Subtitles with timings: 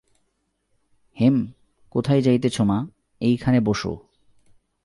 [1.17, 1.37] হেম,
[1.89, 2.87] কোথায় যাইতেছ মা,
[3.21, 3.97] এইখানে বোসো।